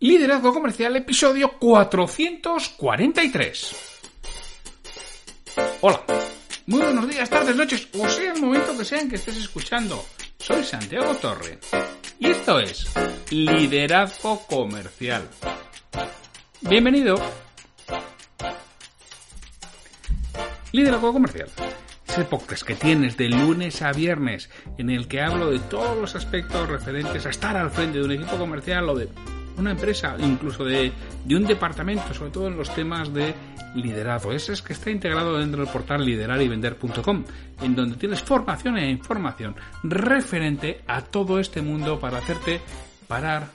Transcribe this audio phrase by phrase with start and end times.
[0.00, 3.76] Liderazgo Comercial, episodio 443.
[5.80, 6.02] Hola,
[6.66, 10.04] muy buenos días, tardes, noches, o sea el momento que sea en que estés escuchando.
[10.38, 11.60] Soy Santiago Torre
[12.18, 12.92] y esto es
[13.30, 15.28] Liderazgo Comercial.
[16.60, 17.14] Bienvenido.
[20.72, 21.48] Liderazgo Comercial
[22.14, 26.14] ese podcast que tienes de lunes a viernes en el que hablo de todos los
[26.14, 29.08] aspectos referentes a estar al frente de un equipo comercial o de
[29.56, 30.92] una empresa, incluso de,
[31.28, 33.34] un departamento, sobre todo en los temas de
[33.74, 34.32] liderazgo.
[34.32, 37.24] Ese es que está integrado dentro del portal liderarivender.com,
[37.62, 42.60] en donde tienes formación e información referente a todo este mundo para hacerte
[43.06, 43.48] parar,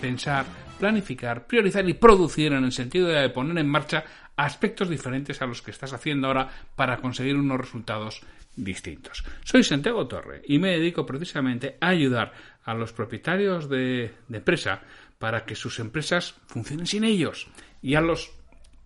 [0.00, 0.46] pensar,
[0.78, 4.04] planificar, priorizar y producir en el sentido de poner en marcha
[4.36, 8.20] aspectos diferentes a los que estás haciendo ahora para conseguir unos resultados
[8.54, 9.24] distintos.
[9.44, 12.32] Soy Santiago Torre y me dedico precisamente a ayudar
[12.64, 14.82] a los propietarios de, de empresa
[15.18, 17.48] para que sus empresas funcionen sin ellos
[17.82, 18.32] y a los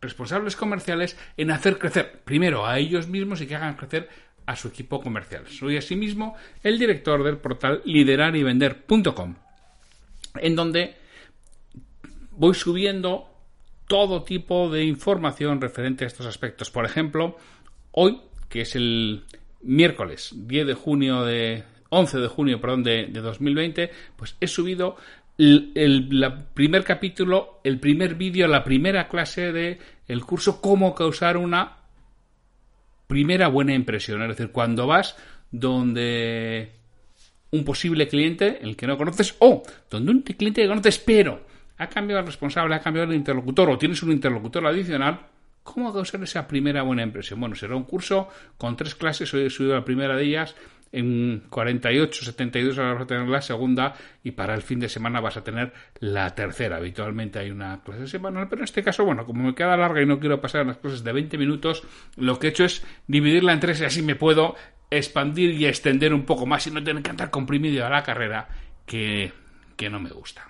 [0.01, 4.09] responsables comerciales en hacer crecer primero a ellos mismos y que hagan crecer
[4.47, 5.47] a su equipo comercial.
[5.47, 9.35] Soy asimismo el director del portal liderarivender.com
[10.37, 10.97] en donde
[12.33, 13.29] voy subiendo
[13.87, 16.71] todo tipo de información referente a estos aspectos.
[16.71, 17.37] Por ejemplo,
[17.91, 19.25] hoy, que es el
[19.63, 24.97] miércoles 10 de junio de 11 de junio, perdón, de, de 2020, pues he subido
[25.41, 31.77] el, primer capítulo, el primer vídeo, la primera clase de el curso Cómo causar una
[33.07, 34.23] primera buena impresión.
[34.23, 35.17] Es decir, cuando vas
[35.51, 36.73] donde
[37.53, 41.47] un posible cliente, el que no conoces, o donde un cliente que conoces, pero
[41.79, 45.21] ha cambiado el responsable, ha cambiado el interlocutor, o tienes un interlocutor adicional,
[45.63, 47.41] ¿cómo causar esa primera buena impresión?
[47.41, 50.55] Bueno, será un curso con tres clases, hoy he subido la primera de ellas,
[50.93, 55.21] en 48, 72 horas vas a tener la segunda y para el fin de semana
[55.21, 56.77] vas a tener la tercera.
[56.77, 60.07] Habitualmente hay una clase semanal, pero en este caso, bueno, como me queda larga y
[60.07, 61.85] no quiero pasar las clases de 20 minutos,
[62.17, 64.57] lo que he hecho es dividirla en tres y así me puedo
[64.91, 68.49] expandir y extender un poco más y no tener que andar comprimido a la carrera
[68.85, 69.33] que,
[69.77, 70.49] que no me gusta.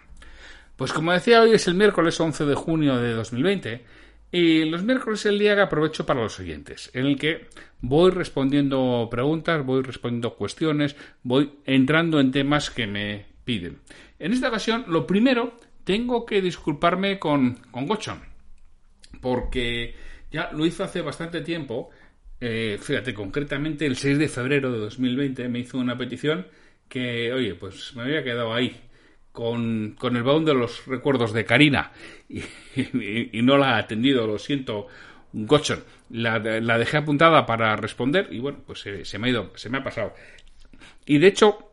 [0.76, 3.84] Pues como decía, hoy es el miércoles 11 de junio de 2020
[4.32, 7.46] y los miércoles es el día que aprovecho para los siguientes, en el que
[7.80, 13.78] voy respondiendo preguntas, voy respondiendo cuestiones, voy entrando en temas que me piden.
[14.18, 18.20] En esta ocasión, lo primero, tengo que disculparme con, con Gochon,
[19.20, 19.94] porque
[20.30, 21.90] ya lo hizo hace bastante tiempo,
[22.40, 26.46] eh, fíjate, concretamente el 6 de febrero de 2020 me hizo una petición
[26.88, 28.80] que, oye, pues me había quedado ahí
[29.32, 31.92] con, con el baúl de los recuerdos de Karina
[32.28, 34.86] y, no la ha atendido, lo siento,
[35.32, 35.84] Gochon.
[36.10, 39.78] La, la, dejé apuntada para responder y bueno, pues se, me ha ido, se me
[39.78, 40.12] ha pasado.
[41.06, 41.70] Y de hecho,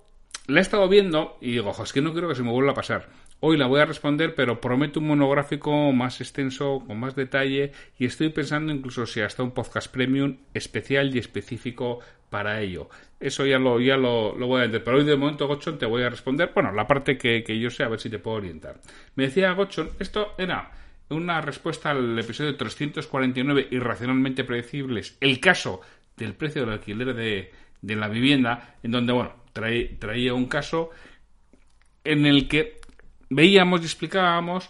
[0.47, 2.72] la he estado viendo y digo, ojo, es que no quiero que se me vuelva
[2.72, 3.09] a pasar.
[3.40, 8.06] Hoy la voy a responder, pero prometo un monográfico más extenso, con más detalle, y
[8.06, 12.89] estoy pensando incluso si hasta un podcast premium especial y específico para ello.
[13.19, 14.83] Eso ya lo, ya lo, voy a entender.
[14.83, 17.69] Pero hoy de momento, Gochon, te voy a responder, bueno, la parte que, que yo
[17.69, 18.81] sé, a ver si te puedo orientar.
[19.16, 20.72] Me decía Gochon, esto era
[21.09, 25.81] una respuesta al episodio 349, Irracionalmente Predecibles, el caso
[26.16, 27.51] del precio del alquiler de,
[27.81, 30.91] de la vivienda, en donde, bueno, traía un caso
[32.03, 32.79] en el que
[33.29, 34.69] veíamos y explicábamos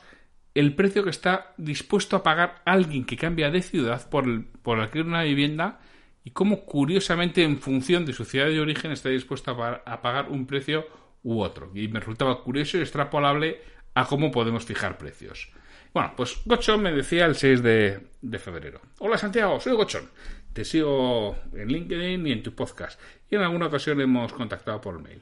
[0.53, 5.06] el precio que está dispuesto a pagar alguien que cambia de ciudad por, por alquiler
[5.06, 5.80] una vivienda
[6.27, 10.45] y cómo curiosamente en función de su ciudad de origen está dispuesto a, pagar un
[10.45, 10.85] precio
[11.23, 11.71] u otro.
[11.73, 13.61] Y me resultaba curioso y extrapolable
[13.93, 15.49] a cómo podemos fijar precios.
[15.93, 18.81] Bueno, pues Gochon me decía el 6 de, febrero.
[18.99, 20.09] Hola Santiago, soy Gochon.
[20.51, 22.99] Te sigo en LinkedIn y en tu podcast.
[23.31, 25.21] Y en alguna ocasión hemos contactado por mail.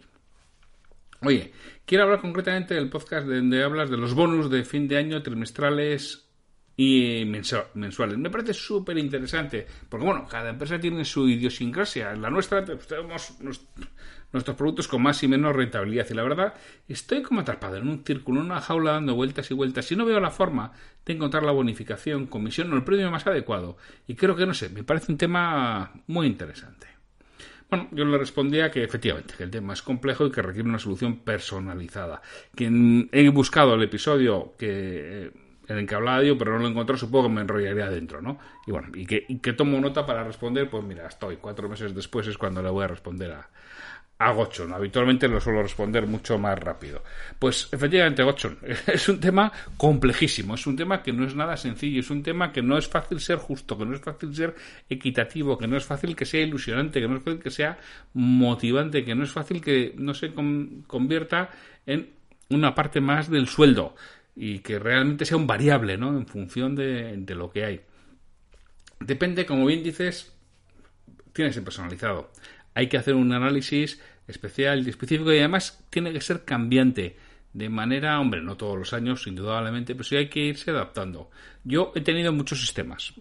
[1.21, 1.53] Oye,
[1.85, 6.24] quiero hablar concretamente del podcast donde hablas de los bonus de fin de año trimestrales
[6.77, 8.17] y mensuales.
[8.17, 12.11] Me parece súper interesante, porque bueno, cada empresa tiene su idiosincrasia.
[12.11, 16.07] En la nuestra pues, tenemos nuestros productos con más y menos rentabilidad.
[16.09, 16.53] Y la verdad,
[16.87, 19.89] estoy como atrapado en un círculo, en una jaula dando vueltas y vueltas.
[19.91, 20.73] Y no veo la forma
[21.05, 23.77] de encontrar la bonificación, comisión o el premio más adecuado.
[24.07, 26.87] Y creo que, no sé, me parece un tema muy interesante.
[27.69, 30.77] Bueno, yo le respondía que efectivamente, que el tema es complejo y que requiere una
[30.77, 32.21] solución personalizada.
[32.55, 35.31] Que he buscado el episodio que
[35.67, 38.39] en el que hablaba yo, pero no lo encontré, supongo que me enrollaría adentro, ¿no?
[38.65, 41.93] Y bueno, y que, y que tomo nota para responder, pues mira, estoy cuatro meses
[41.93, 43.49] después es cuando le voy a responder a,
[44.17, 44.73] a Gochon.
[44.73, 47.03] Habitualmente lo suelo responder mucho más rápido.
[47.37, 48.57] Pues efectivamente, Gochon,
[48.87, 52.51] es un tema complejísimo, es un tema que no es nada sencillo, es un tema
[52.51, 54.55] que no es fácil ser justo, que no es fácil ser
[54.89, 57.77] equitativo, que no es fácil que sea ilusionante, que no es fácil que sea
[58.13, 61.49] motivante, que no es fácil que no se convierta
[61.85, 62.09] en
[62.49, 63.95] una parte más del sueldo.
[64.35, 66.17] Y que realmente sea un variable, ¿no?
[66.17, 67.81] En función de, de lo que hay.
[68.99, 70.35] Depende, como bien dices,
[71.33, 72.31] tiene que ser personalizado.
[72.73, 77.17] Hay que hacer un análisis especial y específico y además tiene que ser cambiante.
[77.53, 81.29] De manera, hombre, no todos los años, indudablemente, pero sí hay que irse adaptando.
[81.63, 83.13] Yo he tenido muchos sistemas,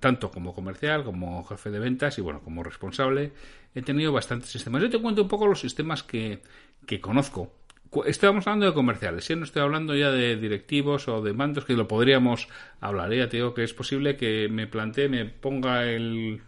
[0.00, 3.32] tanto como comercial, como jefe de ventas y, bueno, como responsable,
[3.74, 4.82] he tenido bastantes sistemas.
[4.82, 6.42] Yo te cuento un poco los sistemas que,
[6.86, 7.57] que conozco
[8.06, 9.36] Estamos hablando de comerciales, ¿eh?
[9.36, 12.48] no estoy hablando ya de directivos o de mandos, que lo podríamos
[12.80, 13.12] hablar.
[13.12, 13.18] ¿eh?
[13.18, 16.42] Ya te digo que es posible que me plantee, me ponga el,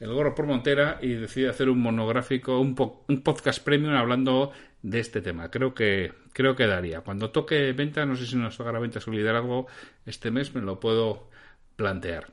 [0.00, 2.74] el gorro por montera y decida hacer un monográfico, un,
[3.08, 4.52] un, podcast premium hablando
[4.82, 5.50] de este tema.
[5.50, 7.02] Creo que creo que daría.
[7.02, 9.68] Cuando toque ventas, no sé si nos tocará ventas o liderazgo
[10.06, 11.28] este mes, me lo puedo
[11.76, 12.28] plantear.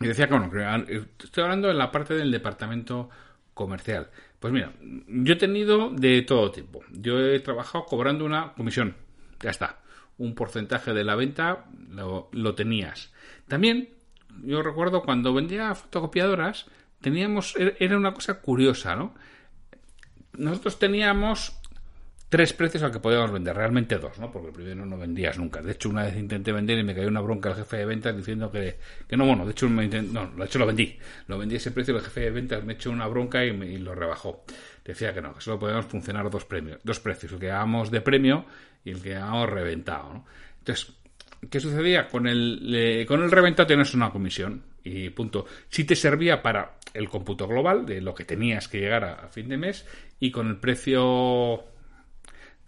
[0.00, 0.50] Y decía que, bueno,
[1.18, 3.08] estoy hablando en la parte del departamento
[3.54, 4.10] comercial.
[4.38, 4.72] Pues mira,
[5.08, 6.82] yo he tenido de todo tipo.
[6.92, 8.96] Yo he trabajado cobrando una comisión.
[9.40, 9.80] Ya está.
[10.16, 13.12] Un porcentaje de la venta lo, tenías.
[13.48, 13.90] También,
[14.42, 16.66] yo recuerdo cuando vendía fotocopiadoras,
[17.00, 19.14] teníamos, era una cosa curiosa, ¿no?
[20.34, 21.57] Nosotros teníamos
[22.28, 24.30] tres precios al que podíamos vender, realmente dos, ¿no?
[24.30, 25.62] Porque el primero no vendías nunca.
[25.62, 28.16] De hecho, una vez intenté vender y me cayó una bronca al jefe de ventas
[28.16, 28.76] diciendo que,
[29.08, 30.98] que no, bueno, de hecho, me no, de hecho lo vendí.
[31.26, 34.44] Lo vendí ese precio, el jefe de ventas me echó una bronca y, lo rebajó.
[34.84, 38.00] Decía que no, que solo podíamos funcionar dos premios, dos precios, el que dábamos de
[38.00, 38.44] premio
[38.84, 40.26] y el que dábamos reventado, ¿no?
[40.58, 40.94] Entonces,
[41.50, 42.08] ¿qué sucedía?
[42.08, 45.46] Con el, con el reventado tienes una comisión y punto.
[45.68, 49.48] Si te servía para el cómputo global de lo que tenías que llegar a fin
[49.48, 49.86] de mes
[50.20, 51.64] y con el precio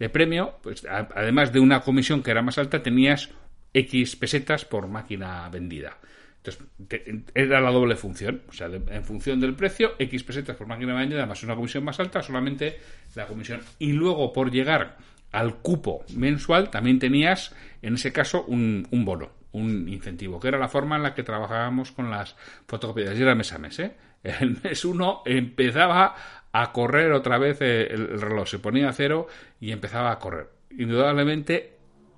[0.01, 3.29] de premio, pues además de una comisión que era más alta, tenías
[3.71, 5.99] X pesetas por máquina vendida.
[6.37, 6.63] Entonces,
[7.35, 8.41] era la doble función.
[8.49, 11.99] O sea, en función del precio, X pesetas por máquina vendida, más una comisión más
[11.99, 12.79] alta, solamente
[13.13, 13.61] la comisión.
[13.77, 14.97] Y luego, por llegar
[15.33, 20.67] al cupo mensual, también tenías, en ese caso, un, bono, un incentivo, que era la
[20.67, 23.19] forma en la que trabajábamos con las fotocopias.
[23.19, 23.95] Y era mes a mes, ¿eh?
[24.23, 26.15] El mes uno empezaba
[26.53, 28.47] a correr otra vez el, reloj.
[28.47, 29.27] Se ponía a cero
[29.59, 30.47] y empezaba a correr.
[30.77, 31.77] Indudablemente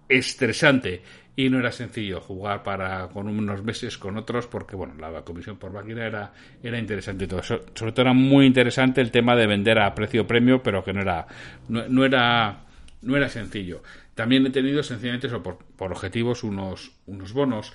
[0.10, 1.02] estresante
[1.36, 5.58] y no era sencillo jugar para con unos meses con otros porque bueno la comisión
[5.58, 9.48] por máquina era era interesante y todo sobre todo era muy interesante el tema de
[9.48, 11.26] vender a precio premio pero que no era
[11.70, 12.66] no, era
[13.02, 13.82] no era sencillo
[14.14, 17.74] también he tenido sencillamente eso por, por objetivos unos unos bonos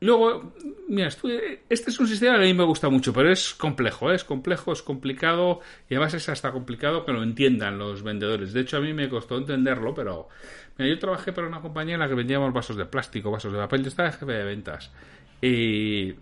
[0.00, 0.52] Luego,
[0.88, 4.16] mira, este es un sistema que a mí me gusta mucho, pero es complejo, ¿eh?
[4.16, 8.52] es complejo, es complicado y además es hasta complicado que lo entiendan los vendedores.
[8.52, 10.28] De hecho, a mí me costó entenderlo, pero
[10.76, 13.58] mira, yo trabajé para una compañía en la que vendíamos vasos de plástico, vasos de
[13.58, 14.92] papel, yo estaba de jefe de ventas.
[15.40, 16.14] Y,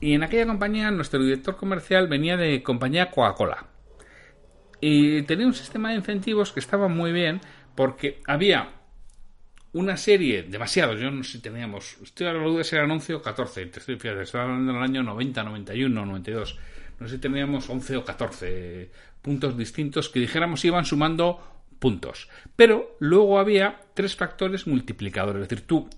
[0.00, 3.66] y en aquella compañía nuestro director comercial venía de compañía Coca-Cola.
[4.80, 7.42] Y tenía un sistema de incentivos que estaba muy bien
[7.76, 8.70] porque había
[9.72, 13.78] una serie, demasiados, yo no sé si teníamos, estoy hablando de ese anuncio 14, te
[13.78, 16.58] estoy, fíjate, estoy hablando del año 90, 91, 92,
[17.00, 18.90] no sé si teníamos 11 o 14
[19.22, 22.28] puntos distintos que dijéramos iban sumando puntos.
[22.54, 25.88] Pero luego había tres factores multiplicadores, es decir, tú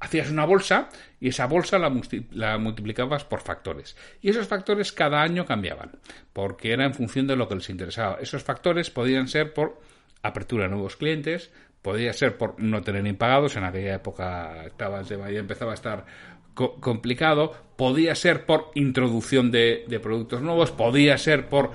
[0.00, 0.88] hacías una bolsa
[1.20, 1.92] y esa bolsa la,
[2.32, 3.96] la, multiplicabas por factores.
[4.20, 5.92] Y esos factores cada año cambiaban,
[6.32, 8.18] porque era en función de lo que les interesaba.
[8.20, 9.80] Esos factores podían ser por
[10.22, 11.52] apertura de nuevos clientes,
[11.82, 15.74] Podría ser por no tener impagados, en aquella época estaba el tema ya empezaba a
[15.74, 16.06] estar
[16.54, 21.72] complicado, podía ser por introducción de, productos nuevos, podía ser por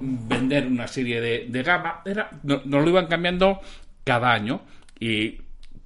[0.00, 3.60] vender una serie de, gama, era, nos lo iban cambiando
[4.04, 4.62] cada año
[4.98, 5.40] y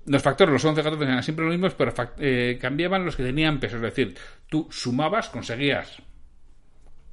[0.07, 3.61] los factores, los 11 14 eran siempre los mismos, pero eh, cambiaban los que tenían
[3.61, 4.17] peso, es decir,
[4.49, 6.03] tú sumabas, conseguías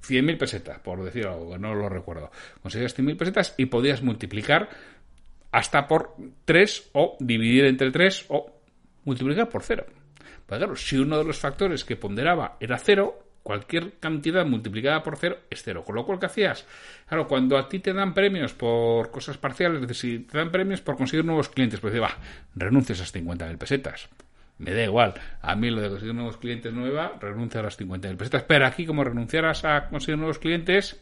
[0.07, 2.31] 100.000 pesetas, por decir algo, no lo recuerdo,
[2.61, 4.69] conseguías 100.000 pesetas y podías multiplicar
[5.55, 8.59] hasta por 3 o dividir entre 3 o
[9.05, 9.85] multiplicar por 0.
[10.45, 15.15] Pues claro, si uno de los factores que ponderaba era 0, cualquier cantidad multiplicada por
[15.15, 15.85] 0 es 0.
[15.85, 16.67] Con lo cual, ¿qué hacías?
[17.07, 20.81] Claro, cuando a ti te dan premios por cosas parciales, es decir, te dan premios
[20.81, 22.17] por conseguir nuevos clientes, pues dices, va,
[22.53, 24.09] renuncias a esas 50.000 pesetas.
[24.57, 25.13] Me da igual.
[25.41, 28.43] A mí lo de conseguir nuevos clientes nueva, renuncia a las 50.000 pesetas.
[28.43, 31.01] Pero aquí, como renunciaras a conseguir nuevos clientes,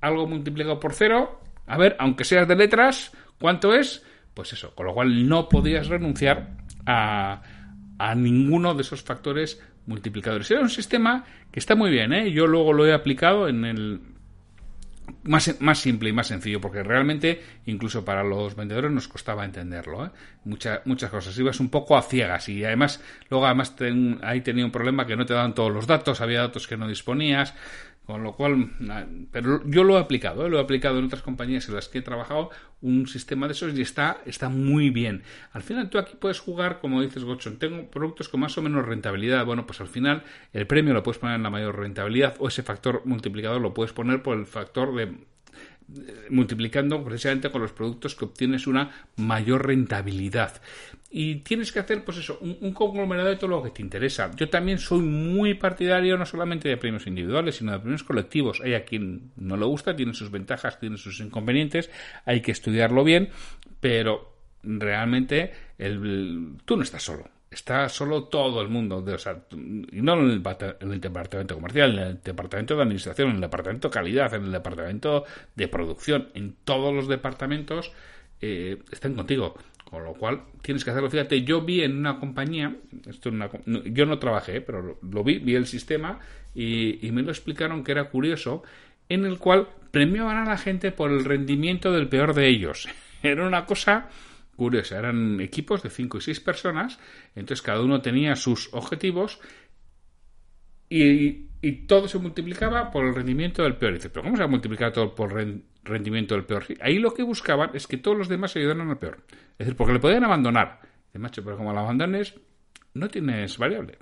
[0.00, 4.04] algo multiplicado por 0, a ver, aunque seas de letras, ¿Cuánto es?
[4.34, 7.42] Pues eso, con lo cual no podías renunciar a,
[7.98, 10.50] a ninguno de esos factores multiplicadores.
[10.50, 12.32] Era un sistema que está muy bien, ¿eh?
[12.32, 14.00] Yo luego lo he aplicado en el
[15.24, 20.06] más, más simple y más sencillo, porque realmente incluso para los vendedores nos costaba entenderlo.
[20.06, 20.10] ¿eh?
[20.44, 21.38] muchas cosas.
[21.38, 23.74] Ibas un poco a ciegas y además, luego además
[24.22, 26.88] ahí tenía un problema que no te daban todos los datos, había datos que no
[26.88, 27.54] disponías.
[28.06, 28.70] Con lo cual,
[29.32, 30.50] pero yo lo he aplicado, ¿eh?
[30.50, 32.50] lo he aplicado en otras compañías en las que he trabajado,
[32.82, 35.22] un sistema de esos y está, está muy bien.
[35.52, 38.84] Al final tú aquí puedes jugar, como dices Gochon, tengo productos con más o menos
[38.84, 39.46] rentabilidad.
[39.46, 42.62] Bueno, pues al final el premio lo puedes poner en la mayor rentabilidad o ese
[42.62, 45.16] factor multiplicador lo puedes poner por el factor de
[46.30, 50.60] multiplicando precisamente con los productos que obtienes una mayor rentabilidad.
[51.10, 54.30] Y tienes que hacer, pues eso, un, conglomerado de todo lo que te interesa.
[54.34, 58.60] Yo también soy muy partidario no solamente de premios individuales, sino de premios colectivos.
[58.60, 61.90] Hay a quien no le gusta, tiene sus ventajas, tiene sus inconvenientes,
[62.24, 63.28] hay que estudiarlo bien,
[63.80, 69.38] pero realmente el, tú no estás solo está solo todo el mundo, de, o sea,
[69.52, 74.34] no en el, departamento comercial, en el departamento de administración, en el departamento de calidad,
[74.34, 77.92] en el departamento de producción, en todos los departamentos
[78.40, 79.54] eh, están contigo.
[79.84, 81.08] Con lo cual tienes que hacerlo.
[81.08, 82.74] Fíjate, yo vi en una compañía,
[83.06, 83.30] esto
[83.84, 86.18] yo no trabajé, pero lo, vi, vi el sistema
[86.52, 88.64] y me lo explicaron que era curioso,
[89.08, 92.88] en el cual premiaban a la gente por el rendimiento del peor de ellos.
[93.22, 94.08] Era una cosa
[94.56, 94.98] curiosa.
[94.98, 96.98] Eran equipos de 5 y 6 personas,
[97.34, 99.40] entonces cada uno tenía sus objetivos
[100.88, 101.48] y,
[101.86, 103.94] todo se multiplicaba por el rendimiento del peor.
[103.94, 105.32] dice, pero ¿cómo se va a multiplicar todo por
[105.82, 106.64] rendimiento del peor?
[106.80, 109.24] Ahí lo que buscaban es que todos los demás ayudaran al peor.
[109.52, 110.80] Es decir, porque le podían abandonar.
[111.12, 112.34] De macho, pero como lo abandones,
[112.92, 113.96] no tienes variable.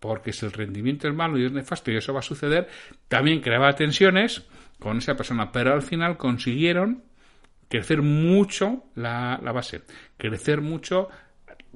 [0.00, 2.68] Porque si el rendimiento es malo y es nefasto y eso va a suceder,
[3.08, 4.46] también creaba tensiones
[4.78, 5.50] con esa persona.
[5.50, 7.04] Pero al final consiguieron
[7.68, 9.82] crecer mucho la, base,
[10.16, 11.08] crecer mucho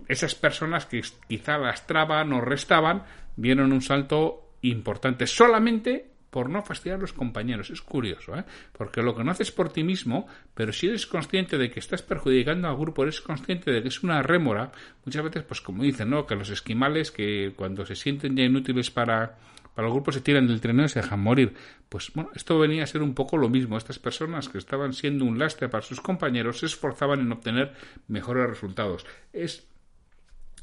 [0.09, 3.05] esas personas que quizá lastraban o restaban,
[3.37, 7.71] vieron un salto importante solamente por no fastidiar a los compañeros.
[7.71, 8.45] Es curioso, ¿eh?
[8.73, 12.77] porque lo conoces por ti mismo, pero si eres consciente de que estás perjudicando al
[12.77, 14.71] grupo, eres consciente de que es una rémora,
[15.05, 16.27] muchas veces, pues como dicen, ¿no?
[16.27, 19.39] que los esquimales que cuando se sienten ya inútiles para
[19.81, 21.55] para los grupos se tiran del tren y se dejan morir.
[21.89, 23.79] Pues bueno, esto venía a ser un poco lo mismo.
[23.79, 27.73] Estas personas que estaban siendo un lastre para sus compañeros se esforzaban en obtener
[28.07, 29.07] mejores resultados.
[29.33, 29.67] Es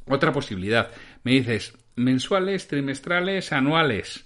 [0.05, 0.91] otra posibilidad.
[1.23, 4.23] Me dices, mensuales, trimestrales, anuales.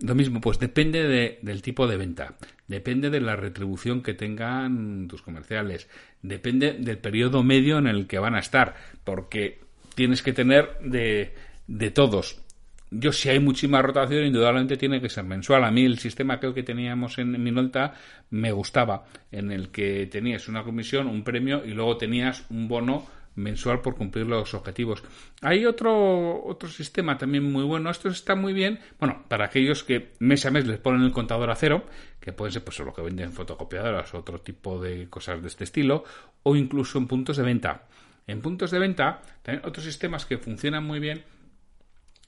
[0.00, 5.22] Lo mismo, pues depende del tipo de venta, depende de la retribución que tengan tus
[5.22, 5.88] comerciales,
[6.20, 9.58] depende del periodo medio en el que van a estar, porque
[9.94, 11.34] tienes que tener de,
[11.66, 12.42] de todos
[12.90, 15.64] yo si hay muchísima rotación, indudablemente tiene que ser mensual.
[15.64, 17.94] A mí el sistema que teníamos en Minolta
[18.30, 23.06] me gustaba, en el que tenías una comisión, un premio y luego tenías un bono
[23.34, 25.02] mensual por cumplir los objetivos.
[25.42, 27.90] Hay otro, otro sistema también muy bueno.
[27.90, 31.50] Esto está muy bien, bueno, para aquellos que mes a mes les ponen el contador
[31.50, 31.84] a cero,
[32.20, 36.04] que puede ser pues lo que venden fotocopiadoras otro tipo de cosas de este estilo,
[36.42, 37.86] o incluso en puntos de venta.
[38.26, 41.22] En puntos de venta, también otros sistemas que funcionan muy bien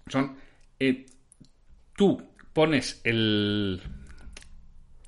[0.06, 0.36] son
[0.80, 1.06] eh,
[1.94, 2.22] tú
[2.52, 3.80] pones el,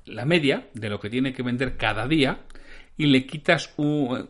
[0.05, 2.39] la media de lo que tiene que vender cada día
[2.95, 3.73] y le quitas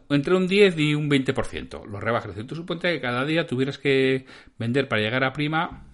[0.10, 1.86] entre un 10 y un 20%.
[1.86, 2.34] Lo rebajas.
[2.48, 4.26] Tú suponte que cada día tuvieras que
[4.58, 5.86] vender para llegar a prima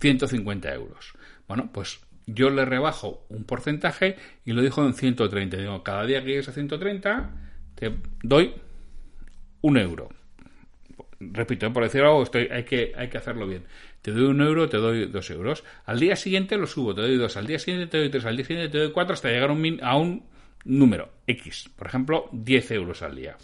[0.00, 1.14] 150 euros.
[1.46, 5.56] Bueno, pues yo le rebajo un porcentaje y lo dejo en 130.
[5.56, 7.30] Digo, cada día que llegues a 130,
[7.74, 8.54] te doy
[9.62, 10.10] un euro.
[11.20, 13.64] Repito, por decir algo, estoy, hay, que, hay que hacerlo bien
[14.02, 15.64] te doy un euro, te doy dos euros.
[15.84, 18.36] Al día siguiente lo subo, te doy dos, al día siguiente te doy tres, al
[18.36, 20.22] día siguiente te doy cuatro, hasta llegar a un
[20.64, 21.70] número X.
[21.76, 23.36] Por ejemplo, 10 euros al día.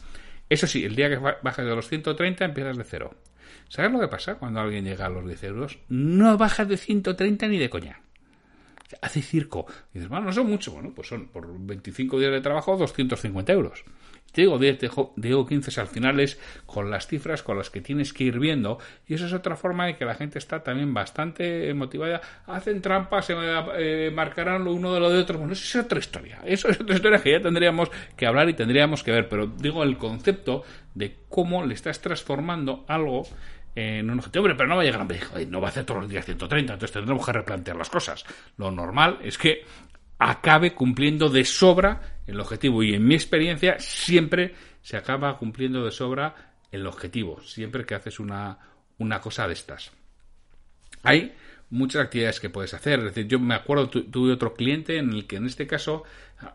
[0.48, 3.14] Eso sí, el día que bajas de los 130 empiezas de cero.
[3.68, 5.78] ¿Sabes lo que pasa cuando alguien llega a los 10 euros?
[5.88, 8.00] No bajas de 130 ni de coña.
[9.00, 9.66] Hace circo.
[9.92, 10.72] Y dices, bueno, no son mucho.
[10.72, 13.84] Bueno, pues son por 25 días de trabajo 250 euros.
[14.34, 14.80] Te digo 10,
[15.14, 18.78] digo 15, al final es con las cifras con las que tienes que ir viendo.
[19.06, 22.20] Y eso es otra forma de que la gente está también bastante motivada.
[22.48, 23.36] Hacen trampas, se
[23.78, 25.38] eh, marcarán lo uno de lo de otro.
[25.38, 26.40] Bueno, eso es otra historia.
[26.44, 29.28] Eso es otra historia que ya tendríamos que hablar y tendríamos que ver.
[29.28, 30.64] Pero digo el concepto
[30.94, 33.22] de cómo le estás transformando algo
[33.76, 36.10] en un objetivo, pero no va a llegar a no va a hacer todos los
[36.10, 38.24] días 130, entonces tendremos que replantear las cosas.
[38.56, 39.64] Lo normal es que
[40.18, 42.82] acabe cumpliendo de sobra el objetivo.
[42.82, 48.18] Y en mi experiencia siempre se acaba cumpliendo de sobra el objetivo, siempre que haces
[48.18, 48.58] una,
[48.98, 49.92] una cosa de estas.
[51.02, 51.34] Hay
[51.70, 53.00] muchas actividades que puedes hacer.
[53.00, 56.04] Es decir, yo me acuerdo, tuve otro cliente en el que en este caso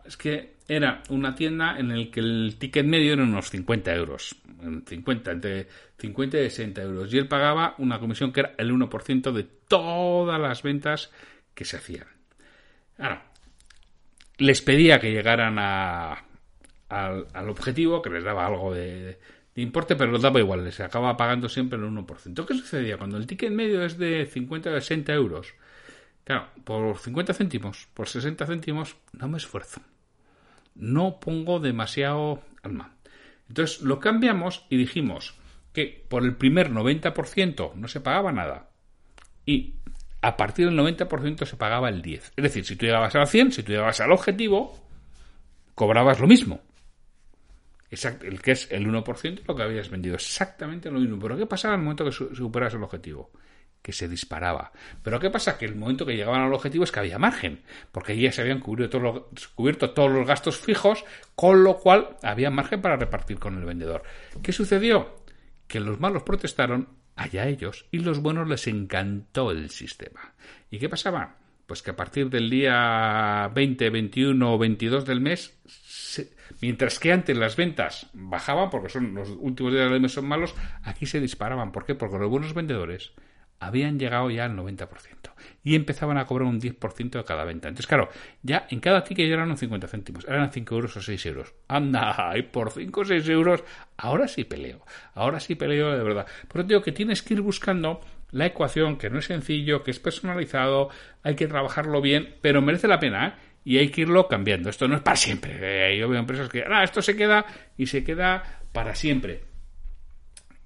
[0.04, 4.36] es que era una tienda en el que el ticket medio era unos 50 euros.
[4.86, 7.12] 50, entre 50 y 60 euros.
[7.12, 11.10] Y él pagaba una comisión que era el 1% de todas las ventas
[11.54, 12.06] que se hacían.
[12.98, 13.29] Ahora,
[14.40, 16.24] les pedía que llegaran a,
[16.88, 19.18] al, objetivo, que les daba algo de,
[19.54, 22.46] importe, pero les daba igual, les acaba pagando siempre el 1%.
[22.46, 22.96] ¿Qué sucedía?
[22.96, 25.54] Cuando el ticket medio es de 50 o 60 euros,
[26.24, 29.80] Claro, por 50 céntimos, por 60 céntimos, no me esfuerzo.
[30.76, 32.94] No pongo demasiado alma.
[33.48, 35.34] Entonces lo cambiamos y dijimos
[35.72, 38.70] que por el primer 90% no se pagaba nada.
[39.44, 39.74] Y
[40.22, 42.32] a partir del 90% se pagaba el 10%.
[42.36, 44.78] Es decir, si tú llegabas al 100, si tú llegabas al objetivo,
[45.74, 46.60] cobrabas lo mismo.
[47.90, 50.14] Exacto, el que es el 1% lo que habías vendido.
[50.14, 51.18] Exactamente lo mismo.
[51.18, 53.30] Pero ¿qué pasaba en el momento que superas el objetivo?
[53.82, 54.70] Que se disparaba.
[55.02, 55.58] Pero ¿qué pasa?
[55.58, 57.62] Que el momento que llegaban al objetivo es que había margen.
[57.90, 62.16] Porque ya se habían cubierto todos los, cubierto todos los gastos fijos, con lo cual
[62.22, 64.02] había margen para repartir con el vendedor.
[64.42, 65.16] ¿Qué sucedió?
[65.66, 70.34] Que los malos protestaron, allá ellos, y los buenos les encantó el sistema.
[70.70, 71.36] ¿Y qué pasaba?
[71.66, 75.56] Pues que a partir del día 20, 21 o 22 del mes
[76.60, 80.54] Mientras que antes las ventas bajaban, porque son los últimos días del mes son malos,
[80.82, 81.72] aquí se disparaban.
[81.72, 81.94] ¿Por qué?
[81.94, 83.12] Porque los buenos vendedores
[83.60, 84.88] habían llegado ya al 90%
[85.62, 87.68] y empezaban a cobrar un 10% de cada venta.
[87.68, 88.08] Entonces, claro,
[88.42, 91.54] ya en cada ticket ya eran 50 céntimos, eran 5 euros o 6 euros.
[91.68, 93.64] Anda, y por 5 o 6 euros,
[93.96, 96.26] ahora sí peleo, ahora sí peleo de verdad.
[96.48, 98.00] Por eso digo que tienes que ir buscando
[98.30, 100.88] la ecuación, que no es sencillo, que es personalizado,
[101.22, 103.32] hay que trabajarlo bien, pero merece la pena, ¿eh?
[103.64, 104.70] y hay que irlo cambiando.
[104.70, 105.58] Esto no es para siempre.
[105.60, 107.44] Eh, yo veo empresas que, ah, esto se queda
[107.76, 109.49] y se queda para siempre.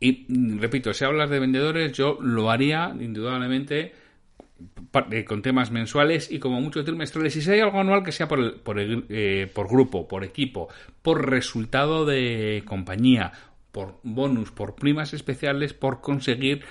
[0.01, 3.93] Y mm, repito, si hablas de vendedores, yo lo haría indudablemente
[5.11, 7.35] eh, con temas mensuales y como mucho trimestrales.
[7.37, 10.69] Y si hay algo anual que sea por, por, eh, por grupo, por equipo,
[11.03, 13.33] por resultado de compañía,
[13.73, 16.65] por bonus, por primas especiales, por conseguir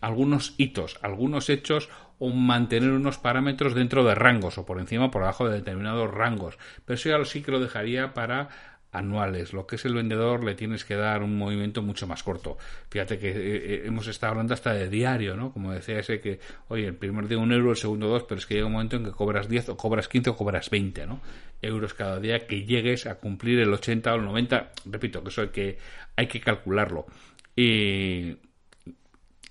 [0.00, 1.88] algunos hitos, algunos hechos
[2.18, 6.10] o mantener unos parámetros dentro de rangos o por encima o por abajo de determinados
[6.10, 6.58] rangos.
[6.84, 8.48] Pero eso ya sí que lo dejaría para
[8.92, 9.52] anuales.
[9.52, 12.58] Lo que es el vendedor le tienes que dar un movimiento mucho más corto.
[12.90, 15.52] Fíjate que eh, eh, hemos estado hablando hasta de diario, ¿no?
[15.52, 18.46] Como decía ese que, oye, el primer día un euro, el segundo dos, pero es
[18.46, 21.20] que llega un momento en que cobras 10 o cobras 15 o cobras 20, ¿no?
[21.62, 24.72] Euros cada día que llegues a cumplir el 80 o el 90.
[24.84, 25.78] Repito, que eso hay que,
[26.16, 27.06] hay que calcularlo.
[27.56, 28.36] Y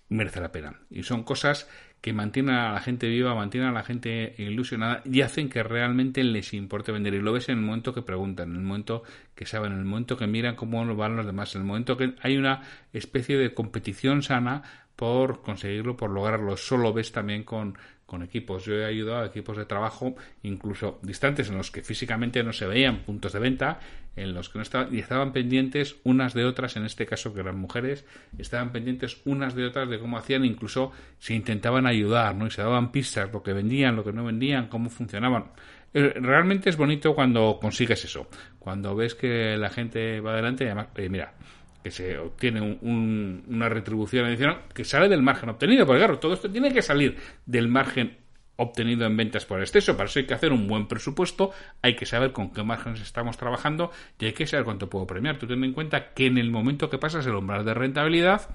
[0.09, 0.79] merece la pena.
[0.89, 1.67] Y son cosas
[2.01, 6.23] que mantienen a la gente viva, mantienen a la gente ilusionada y hacen que realmente
[6.23, 7.13] les importe vender.
[7.13, 9.03] Y lo ves en el momento que preguntan, en el momento
[9.35, 12.15] que saben, en el momento que miran cómo van los demás, en el momento que
[12.21, 14.63] hay una especie de competición sana
[14.95, 16.57] por conseguirlo, por lograrlo.
[16.57, 17.77] Solo ves también con,
[18.11, 18.65] con equipos.
[18.65, 22.67] Yo he ayudado a equipos de trabajo, incluso distantes, en los que físicamente no se
[22.67, 23.79] veían puntos de venta,
[24.17, 27.39] en los que no estaban, y estaban pendientes unas de otras, en este caso que
[27.39, 28.05] eran mujeres,
[28.37, 32.47] estaban pendientes unas de otras de cómo hacían, incluso se intentaban ayudar, ¿no?
[32.47, 35.45] Y se daban pistas, lo que vendían, lo que no vendían, cómo funcionaban.
[35.93, 38.27] Eh, realmente es bonito cuando consigues eso,
[38.59, 41.33] cuando ves que la gente va adelante y además, mira,
[41.83, 45.85] que se obtiene una retribución adicional que sale del margen obtenido.
[45.85, 48.17] Porque claro, todo esto tiene que salir del margen
[48.57, 49.97] obtenido en ventas por exceso.
[49.97, 53.37] Para eso hay que hacer un buen presupuesto, hay que saber con qué márgenes estamos
[53.37, 55.37] trabajando y hay que saber cuánto puedo premiar.
[55.37, 58.49] Tú ten en cuenta que en el momento que pasas el umbral de rentabilidad,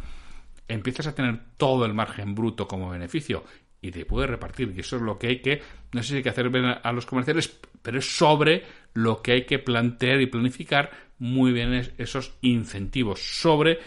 [0.68, 3.44] empiezas a tener todo el margen bruto como beneficio
[3.80, 4.72] y te puede repartir.
[4.76, 5.62] Y eso es lo que hay que,
[5.92, 6.50] no sé si hay que hacer
[6.82, 11.72] a los comerciales, pero es sobre lo que hay que plantear y planificar muy bien
[11.98, 13.78] esos incentivos sobre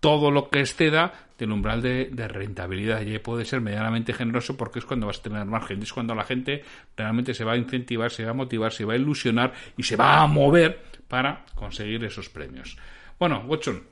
[0.00, 3.02] todo lo que exceda del umbral de, rentabilidad.
[3.02, 5.82] Y puede ser medianamente generoso porque es cuando vas a tener margen.
[5.82, 6.64] Es cuando la gente
[6.96, 9.96] realmente se va a incentivar, se va a motivar, se va a ilusionar y se
[9.96, 12.76] va a mover para conseguir esos premios.
[13.18, 13.82] Bueno, Watson,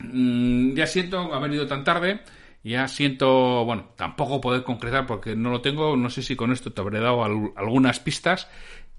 [0.00, 2.20] mm, ya siento haber ido tan tarde.
[2.64, 5.96] Ya siento, bueno, tampoco poder concretar porque no lo tengo.
[5.96, 8.48] No sé si con esto te habré dado algunas pistas.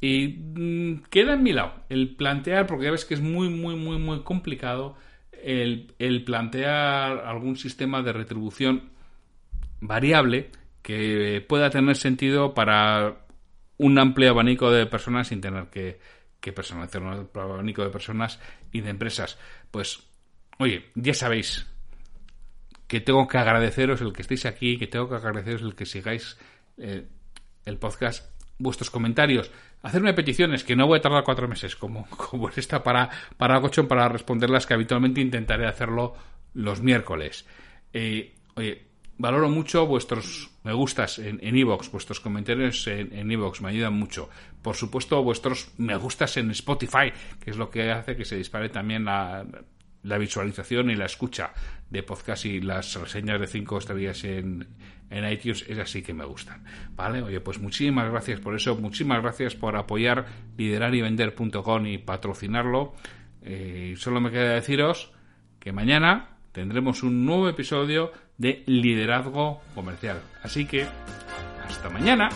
[0.03, 3.77] Y mm, queda en mi lado el plantear, porque ya ves que es muy, muy,
[3.77, 4.97] muy, muy complicado
[5.31, 8.89] el, plantear algún sistema de retribución
[9.79, 10.49] variable
[10.81, 13.25] que pueda tener sentido para
[13.77, 16.01] un amplio abanico de personas sin tener que,
[16.41, 18.41] que personalizar un abanico de personas
[18.73, 19.39] y de empresas.
[19.71, 20.03] Pues,
[20.59, 21.65] oye, ya sabéis
[22.87, 26.37] que tengo que agradeceros el que estéis aquí, que tengo que agradeceros el que sigáis
[26.77, 27.07] eh,
[27.63, 29.51] el podcast vuestros comentarios,
[29.83, 34.09] hacerme peticiones, que no voy a tardar cuatro meses, como, como esta para, para para
[34.09, 36.15] responderlas, que habitualmente intentaré hacerlo
[36.53, 37.45] los miércoles.
[37.93, 43.93] Eh, oye, valoro mucho vuestros me gustas en Evox, vuestros comentarios en Evox me ayudan
[43.93, 44.29] mucho.
[44.61, 47.11] Por supuesto, vuestros me gustas en Spotify,
[47.43, 49.45] que es lo que hace que se dispare también la,
[50.03, 51.53] la visualización y la escucha
[51.89, 54.67] de podcast y las reseñas de cinco estrellas en,
[55.09, 56.63] en iTunes, es así que me gustan.
[56.95, 57.21] ¿Vale?
[57.21, 60.25] Oye, pues muchísimas gracias por eso, muchísimas gracias por apoyar
[60.57, 62.93] liderarivender.com y patrocinarlo.
[63.41, 65.11] Eh, solo me queda deciros
[65.59, 70.21] que mañana tendremos un nuevo episodio de liderazgo comercial.
[70.41, 70.87] Así que
[71.67, 72.29] Hasta mañana.